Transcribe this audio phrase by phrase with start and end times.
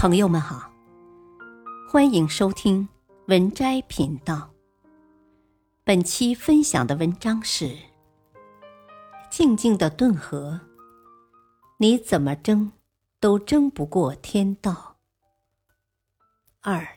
[0.00, 0.72] 朋友们好，
[1.86, 2.88] 欢迎收听
[3.26, 4.50] 文摘频道。
[5.84, 7.66] 本期分享的文章是
[9.28, 10.58] 《静静的顿河》，
[11.76, 12.72] 你怎么争
[13.20, 14.96] 都争不过天道。
[16.62, 16.96] 二，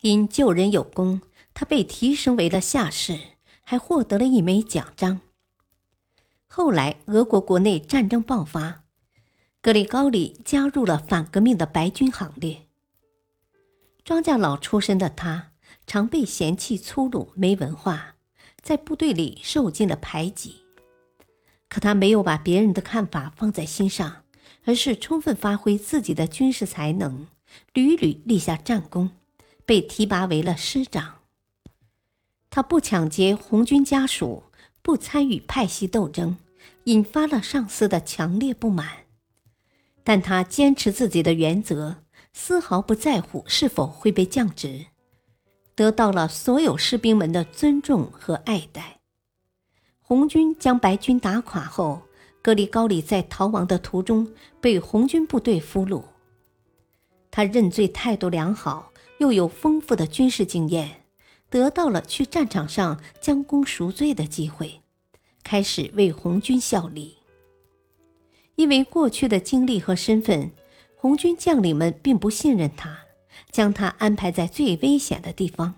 [0.00, 1.20] 因救人有功，
[1.52, 3.20] 他被提升为了下士，
[3.60, 5.20] 还获得了一枚奖章。
[6.46, 8.85] 后来，俄国国内战争爆发。
[9.66, 12.68] 格里高里加入了反革命的白军行列。
[14.04, 15.50] 庄稼佬出身的他，
[15.88, 18.14] 常被嫌弃粗鲁、没文化，
[18.62, 20.62] 在部队里受尽了排挤。
[21.68, 24.22] 可他没有把别人的看法放在心上，
[24.66, 27.26] 而是充分发挥自己的军事才能，
[27.72, 29.10] 屡屡立下战功，
[29.64, 31.22] 被提拔为了师长。
[32.50, 34.44] 他不抢劫红军家属，
[34.80, 36.36] 不参与派系斗争，
[36.84, 39.05] 引发了上司的强烈不满。
[40.08, 41.96] 但他坚持自己的原则，
[42.32, 44.86] 丝毫不在乎是否会被降职，
[45.74, 49.00] 得到了所有士兵们的尊重和爱戴。
[50.00, 52.02] 红军将白军打垮后，
[52.40, 56.04] 格里高里在逃亡的途中被红军部队俘虏。
[57.32, 61.02] 他认罪态度良好，又有丰富的军事经验，
[61.50, 64.82] 得到了去战场上将功赎罪的机会，
[65.42, 67.16] 开始为红军效力。
[68.56, 70.50] 因为过去的经历和身份，
[70.96, 73.00] 红军将领们并不信任他，
[73.50, 75.74] 将他安排在最危险的地方，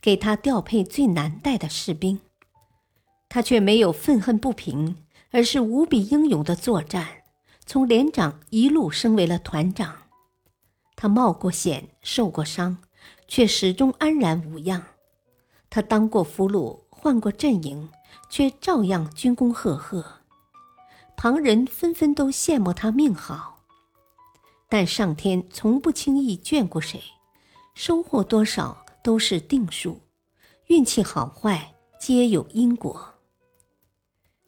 [0.00, 2.20] 给他调配最难带的士兵。
[3.28, 4.96] 他却没有愤恨不平，
[5.30, 7.06] 而是无比英勇的作战，
[7.64, 9.94] 从连长一路升为了团长。
[10.96, 12.78] 他冒过险，受过伤，
[13.28, 14.82] 却始终安然无恙。
[15.70, 17.88] 他当过俘虏，换过阵营，
[18.28, 20.17] 却照样军功赫赫。
[21.20, 23.64] 旁人纷纷都羡慕他命好，
[24.68, 27.02] 但上天从不轻易眷顾谁，
[27.74, 29.98] 收获多少都是定数，
[30.68, 33.14] 运气好坏皆有因果。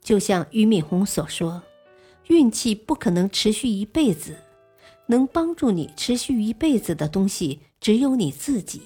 [0.01, 1.61] 就像俞敏洪所说
[2.31, 4.37] ：“运气不可能持续一辈子，
[5.07, 8.83] 能帮助你持续一辈子的东西只有你自己。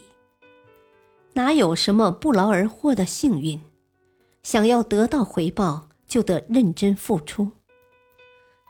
[1.34, 3.60] 哪有什么不劳而获的幸运？
[4.42, 7.52] 想要得到回报，就得认真付出。”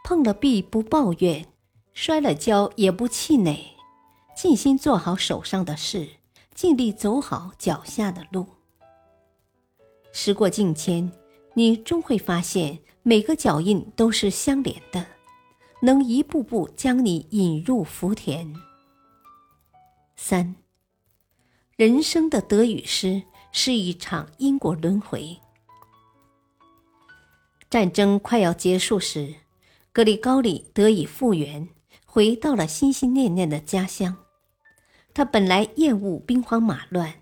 [0.04, 1.46] 碰了壁不抱怨，
[1.94, 3.74] 摔了跤也不气馁，
[4.36, 6.06] 尽心做好手上的事，
[6.54, 8.46] 尽力走好脚下的路。
[10.12, 11.10] 时过境迁，
[11.54, 15.06] 你终会发现每个脚印都是相连的，
[15.80, 18.54] 能一步步将你引入福田。
[20.16, 20.54] 三，
[21.76, 23.22] 人生的得与失
[23.52, 25.38] 是一场因果轮回。
[27.70, 29.36] 战争快要结束时。
[29.94, 31.68] 格里高里得以复原，
[32.04, 34.16] 回到了心心念念的家乡。
[35.14, 37.14] 他本来厌恶兵荒马乱，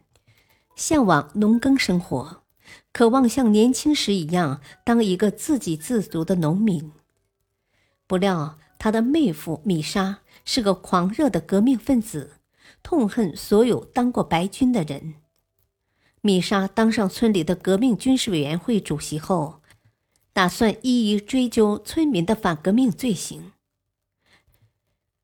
[0.74, 2.44] 向往农耕生活，
[2.90, 6.90] 渴望像年轻时一样当一个自给自足的农民。
[8.06, 12.38] 不料，他的妹夫米莎是个狂热的革命分子，
[12.82, 15.16] 痛恨所有当过白军的人。
[16.22, 19.60] 米莎当上村里的革命军事委员会主席后。
[20.32, 23.52] 打算一一追究村民的反革命罪行。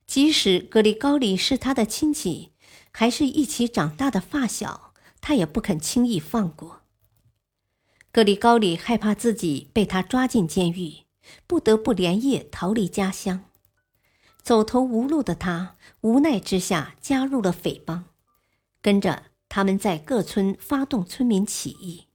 [0.07, 2.53] 即使格里高里是他的亲戚，
[2.93, 6.83] 还是一起长大的发小，他也不肯轻易放过。
[8.11, 11.05] 格里高里害怕自己被他抓进监狱，
[11.47, 13.45] 不得不连夜逃离家乡。
[14.43, 18.07] 走投无路的他，无奈之下加入了匪帮，
[18.81, 22.07] 跟着他们在各村发动村民起义。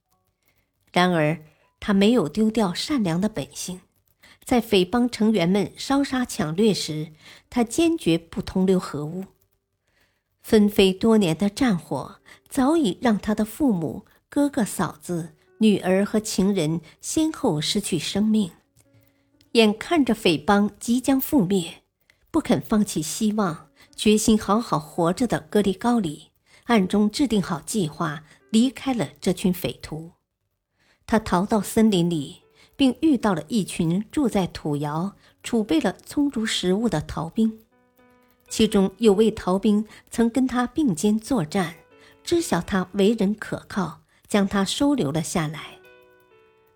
[0.92, 1.40] 然而，
[1.86, 3.82] 他没有丢掉善良的本性，
[4.42, 7.08] 在匪帮成员们烧杀抢掠时，
[7.50, 9.26] 他坚决不同流合污。
[10.40, 18.52] 纷飞多年的战火早已让他的父母、哥哥、嫂子、女儿和情人先后失去生命。
[19.52, 21.82] 眼看着匪帮即将覆灭，
[22.30, 26.30] 不肯放弃希望，决心好好活着的格里高里，
[26.64, 30.12] 暗中制定好计划，离开了这群匪徒。
[31.06, 32.42] 他逃到森林里，
[32.76, 37.60] 并遇到了一群住在土窑、储备了充足食物的逃兵。
[38.48, 41.74] 其中有位逃兵曾跟他并肩作战，
[42.22, 45.78] 知晓他为人可靠，将他收留了下来。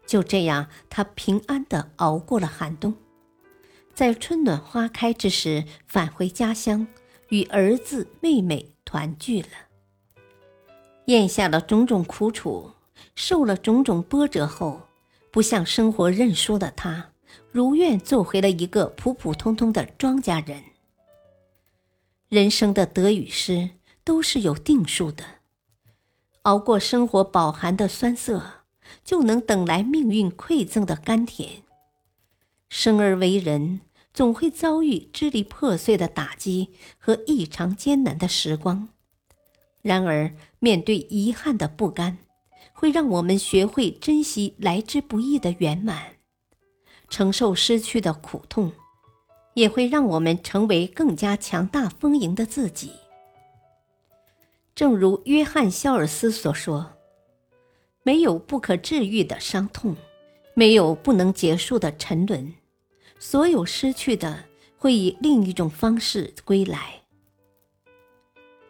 [0.06, 2.94] 就这样，他平安地熬过了寒冬，
[3.94, 6.86] 在春暖花开之时返回家乡，
[7.28, 9.48] 与儿子妹妹团聚了。
[11.06, 12.72] 咽下了种种苦楚。
[13.14, 14.88] 受了种种波折后，
[15.30, 17.12] 不向生活认输的他，
[17.50, 20.62] 如愿做回了一个普普通通的庄稼人。
[22.28, 23.70] 人生的得与失
[24.04, 25.24] 都是有定数的，
[26.42, 28.42] 熬过生活饱含的酸涩，
[29.04, 31.62] 就能等来命运馈赠的甘甜。
[32.68, 33.80] 生而为人，
[34.12, 38.88] 总会遭遇支离破碎的打击和异常艰难的时光。
[39.80, 42.18] 然而，面对遗憾的不甘，
[42.78, 46.14] 会让我们学会珍惜来之不易的圆满，
[47.08, 48.70] 承受失去的苦痛，
[49.54, 52.92] 也会让我们成为更加强大丰盈的自己。
[54.76, 56.92] 正如约翰·肖尔斯所说
[58.04, 59.96] ：“没有不可治愈的伤痛，
[60.54, 62.54] 没有不能结束的沉沦，
[63.18, 64.44] 所有失去的
[64.76, 67.02] 会以另一种方式归来。”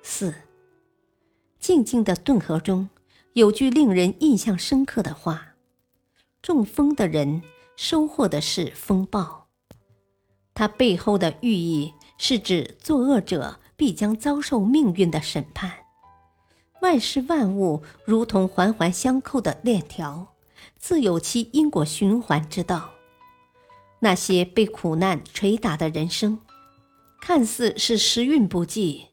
[0.00, 0.32] 四。
[1.60, 2.88] 静静的顿河中，
[3.34, 5.54] 有句令人印象深刻的话
[6.42, 7.42] ：“中风的人
[7.76, 9.46] 收获的是风暴。”
[10.54, 15.72] 它背后的寓意是指作恶者必将遭受命运的审判。
[16.80, 20.34] 万事万物如同环环相扣的链条，
[20.76, 22.90] 自有其因果循环之道。
[24.00, 26.40] 那些被苦难捶打的人生，
[27.20, 29.06] 看似是时运不济。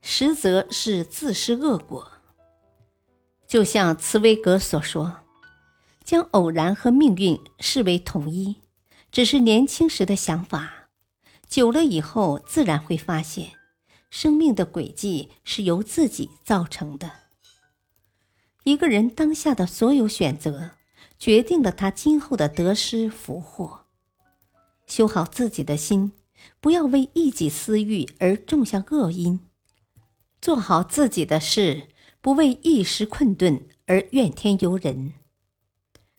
[0.00, 2.10] 实则是自食恶果。
[3.48, 5.20] 就像茨威格所说
[6.04, 8.56] ：“将偶然和命运视为统一，
[9.10, 10.90] 只是年轻时的想法。
[11.48, 13.52] 久了以后，自然会发现，
[14.10, 17.10] 生命的轨迹是由自己造成的。
[18.64, 20.72] 一个人当下的所有选择，
[21.18, 23.86] 决定了他今后的得失福祸。
[24.86, 26.12] 修好自己的心，
[26.60, 29.40] 不要为一己私欲而种下恶因。”
[30.42, 31.88] 做好自己的事，
[32.20, 35.14] 不为一时困顿而怨天尤人，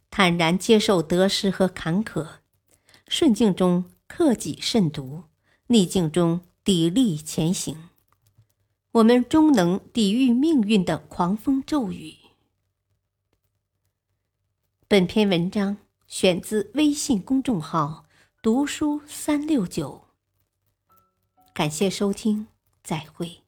[0.09, 2.39] 坦然接受得失和坎坷，
[3.07, 5.25] 顺境中克己慎独，
[5.67, 7.89] 逆境中砥砺前行，
[8.93, 12.15] 我们终能抵御命运的狂风骤雨。
[14.87, 18.05] 本篇文章选自微信公众号
[18.41, 20.05] “读书三六九”，
[21.53, 22.47] 感谢收听，
[22.81, 23.43] 再会。